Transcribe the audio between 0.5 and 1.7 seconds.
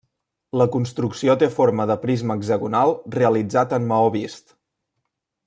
La construcció té